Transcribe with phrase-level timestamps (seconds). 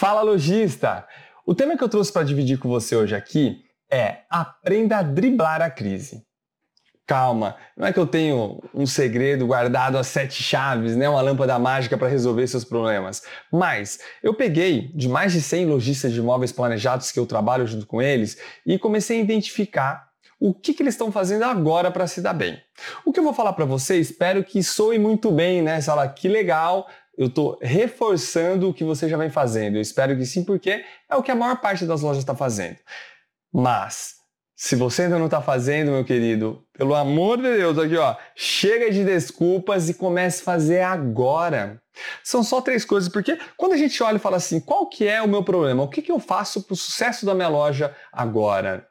[0.00, 1.06] Fala lojista!
[1.44, 3.58] O tema que eu trouxe para dividir com você hoje aqui
[3.92, 6.24] é aprenda a driblar a crise.
[7.06, 11.06] Calma, não é que eu tenho um segredo guardado a sete chaves, né?
[11.06, 13.22] uma lâmpada mágica para resolver seus problemas.
[13.52, 17.86] Mas eu peguei de mais de 100 lojistas de imóveis planejados que eu trabalho junto
[17.86, 20.08] com eles e comecei a identificar
[20.40, 22.58] o que, que eles estão fazendo agora para se dar bem.
[23.04, 25.78] O que eu vou falar para você, espero que soe muito bem, né?
[25.78, 26.88] Você fala, que legal,
[27.20, 29.76] eu estou reforçando o que você já vem fazendo.
[29.76, 32.78] Eu espero que sim, porque é o que a maior parte das lojas está fazendo.
[33.52, 34.14] Mas,
[34.56, 38.90] se você ainda não está fazendo, meu querido, pelo amor de Deus, aqui ó, chega
[38.90, 41.82] de desculpas e comece a fazer agora.
[42.24, 45.20] São só três coisas, porque quando a gente olha e fala assim, qual que é
[45.20, 45.82] o meu problema?
[45.82, 48.88] O que, que eu faço para o sucesso da minha loja agora?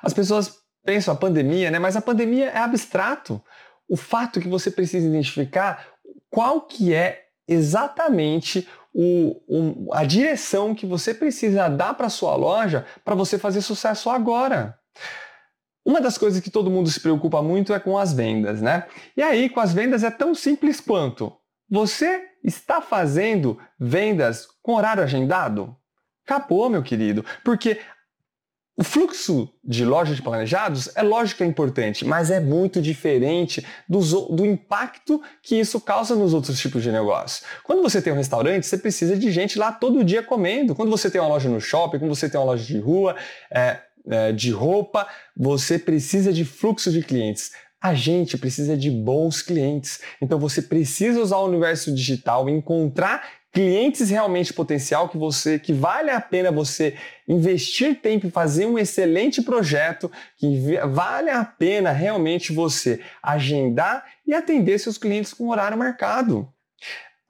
[0.00, 0.54] As pessoas
[0.86, 1.80] pensam a pandemia, né?
[1.80, 3.42] Mas a pandemia é abstrato.
[3.88, 5.97] O fato que você precisa identificar
[6.30, 12.84] qual que é exatamente o, o, a direção que você precisa dar para sua loja
[13.04, 14.78] para você fazer sucesso agora.
[15.84, 18.86] Uma das coisas que todo mundo se preocupa muito é com as vendas, né?
[19.16, 21.32] E aí, com as vendas é tão simples quanto
[21.70, 25.76] você está fazendo vendas com horário agendado?
[26.26, 27.80] Acabou, meu querido, porque
[28.78, 33.66] o fluxo de lojas de planejados é lógico que é importante, mas é muito diferente
[33.88, 33.98] do,
[34.28, 37.44] do, impacto que isso causa nos outros tipos de negócio.
[37.64, 40.76] Quando você tem um restaurante, você precisa de gente lá todo dia comendo.
[40.76, 43.16] Quando você tem uma loja no shopping, quando você tem uma loja de rua,
[43.50, 47.50] é, é, de roupa, você precisa de fluxo de clientes.
[47.80, 50.00] A gente precisa de bons clientes.
[50.22, 56.10] Então você precisa usar o universo digital, encontrar clientes realmente potencial que você que vale
[56.10, 56.96] a pena você
[57.26, 64.34] investir tempo e fazer um excelente projeto, que vale a pena realmente você agendar e
[64.34, 66.48] atender seus clientes com horário marcado.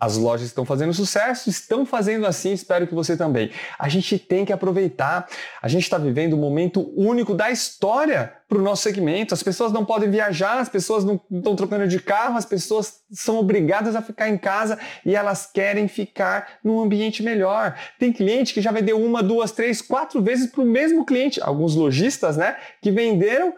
[0.00, 3.50] As lojas estão fazendo sucesso, estão fazendo assim, espero que você também.
[3.76, 5.28] A gente tem que aproveitar.
[5.60, 9.34] A gente está vivendo um momento único da história para o nosso segmento.
[9.34, 13.38] As pessoas não podem viajar, as pessoas não estão trocando de carro, as pessoas são
[13.38, 17.76] obrigadas a ficar em casa e elas querem ficar num ambiente melhor.
[17.98, 21.40] Tem cliente que já vendeu uma, duas, três, quatro vezes para o mesmo cliente.
[21.42, 23.52] Alguns lojistas, né, que venderam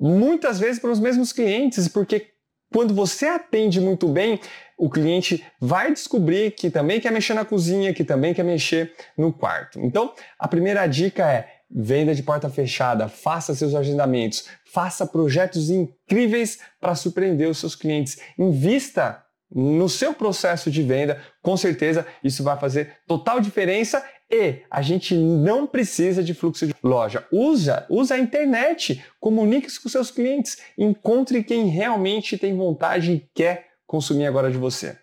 [0.00, 2.32] muitas vezes para os mesmos clientes, porque
[2.72, 4.40] quando você atende muito bem,
[4.82, 9.32] o cliente vai descobrir que também quer mexer na cozinha, que também quer mexer no
[9.32, 9.78] quarto.
[9.78, 16.58] Então, a primeira dica é venda de porta fechada, faça seus agendamentos, faça projetos incríveis
[16.80, 18.18] para surpreender os seus clientes.
[18.36, 19.22] Invista
[19.54, 25.14] no seu processo de venda, com certeza isso vai fazer total diferença e a gente
[25.14, 27.24] não precisa de fluxo de loja.
[27.30, 33.71] Usa, usa a internet, comunique-se com seus clientes, encontre quem realmente tem vontade e quer
[33.92, 34.98] consumir agora de você.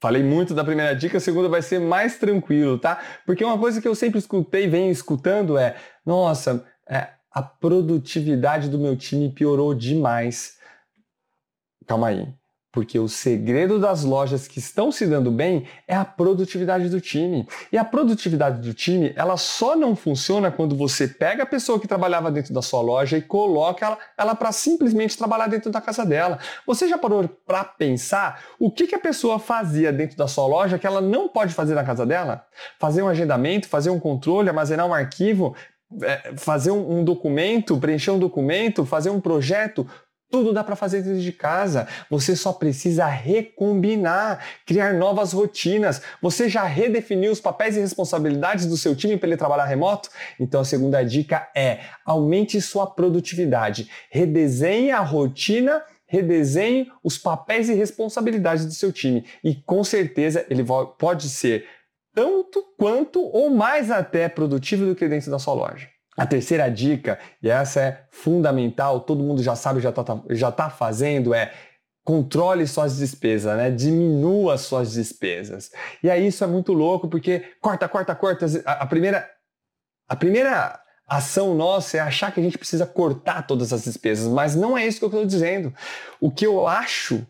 [0.00, 2.98] Falei muito da primeira dica, a segunda vai ser mais tranquilo, tá?
[3.26, 8.78] Porque uma coisa que eu sempre escutei, venho escutando é: nossa, é, a produtividade do
[8.78, 10.56] meu time piorou demais.
[11.86, 12.34] Calma aí.
[12.72, 17.46] Porque o segredo das lojas que estão se dando bem é a produtividade do time.
[17.70, 21.86] E a produtividade do time, ela só não funciona quando você pega a pessoa que
[21.86, 26.06] trabalhava dentro da sua loja e coloca ela, ela para simplesmente trabalhar dentro da casa
[26.06, 26.38] dela.
[26.66, 30.78] Você já parou para pensar o que, que a pessoa fazia dentro da sua loja
[30.78, 32.46] que ela não pode fazer na casa dela?
[32.78, 35.54] Fazer um agendamento, fazer um controle, armazenar um arquivo,
[36.02, 39.86] é, fazer um, documento, preencher um documento, fazer um projeto,
[40.32, 41.86] tudo dá para fazer dentro de casa.
[42.08, 46.00] Você só precisa recombinar, criar novas rotinas.
[46.22, 50.08] Você já redefiniu os papéis e responsabilidades do seu time para ele trabalhar remoto?
[50.40, 53.90] Então a segunda dica é: aumente sua produtividade.
[54.10, 60.62] Redesenhe a rotina redesenhe os papéis e responsabilidades do seu time e com certeza ele
[60.98, 61.66] pode ser
[62.14, 65.88] tanto quanto ou mais até produtivo do que dentro da sua loja.
[66.16, 70.68] A terceira dica, e essa é fundamental, todo mundo já sabe, já está já tá
[70.68, 71.52] fazendo, é
[72.04, 73.70] controle suas despesas, né?
[73.70, 75.70] Diminua suas despesas.
[76.02, 78.46] E aí isso é muito louco, porque corta, corta, corta.
[78.66, 79.28] A, a primeira,
[80.08, 80.78] a primeira
[81.08, 84.86] ação nossa é achar que a gente precisa cortar todas as despesas, mas não é
[84.86, 85.72] isso que eu estou dizendo.
[86.20, 87.26] O que eu acho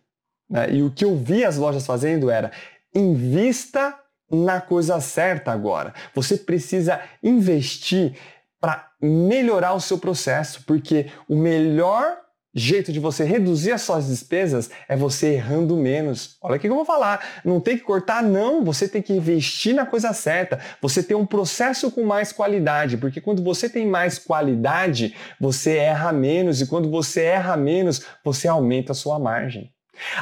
[0.49, 2.53] né, e o que eu vi as lojas fazendo era
[2.95, 3.99] invista
[4.31, 5.95] na coisa certa agora.
[6.15, 8.17] Você precisa investir
[8.63, 12.17] para melhorar o seu processo, porque o melhor
[12.55, 16.37] jeito de você reduzir as suas despesas é você errando menos.
[16.41, 17.41] Olha o que eu vou falar.
[17.45, 18.65] Não tem que cortar, não.
[18.65, 20.61] Você tem que investir na coisa certa.
[20.81, 26.13] Você tem um processo com mais qualidade, porque quando você tem mais qualidade, você erra
[26.13, 29.73] menos e quando você erra menos, você aumenta a sua margem.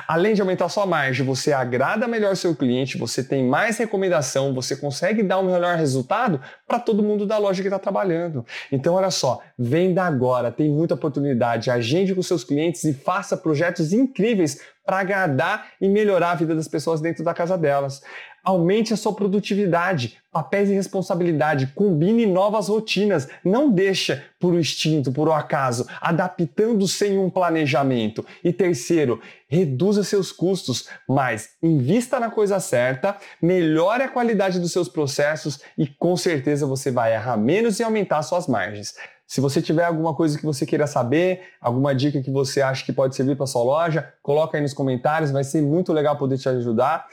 [0.06, 4.76] Além de aumentar sua margem, você agrada melhor seu cliente, você tem mais recomendação, você
[4.76, 8.44] consegue dar um melhor resultado para todo mundo da loja que está trabalhando.
[8.70, 11.70] Então, olha só, venda agora, tem muita oportunidade.
[11.70, 16.66] Agende com seus clientes e faça projetos incríveis para agradar e melhorar a vida das
[16.66, 18.02] pessoas dentro da casa delas.
[18.42, 25.28] Aumente a sua produtividade, papéis e responsabilidade, combine novas rotinas, não deixa por instinto, por
[25.28, 28.24] um acaso, adaptando sem um planejamento.
[28.42, 34.88] E terceiro, reduza seus custos, mas invista na coisa certa, melhore a qualidade dos seus
[34.88, 38.94] processos e com certeza você vai errar menos e aumentar suas margens.
[39.30, 42.92] Se você tiver alguma coisa que você queira saber, alguma dica que você acha que
[42.92, 46.48] pode servir para sua loja, coloca aí nos comentários, vai ser muito legal poder te
[46.48, 47.06] ajudar.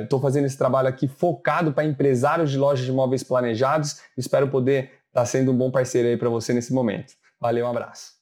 [0.00, 4.00] Estou é, fazendo esse trabalho aqui focado para empresários de lojas de imóveis planejados.
[4.16, 7.14] Espero poder estar tá sendo um bom parceiro aí para você nesse momento.
[7.40, 8.13] Valeu, um abraço.